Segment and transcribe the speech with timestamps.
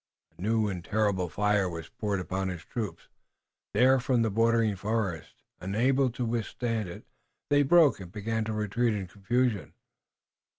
[0.35, 3.07] A new and terrible fire was poured upon his troops
[3.75, 7.05] there from the bordering forest, and, unable to withstand it,
[7.51, 9.75] they broke and began to retreat in confusion.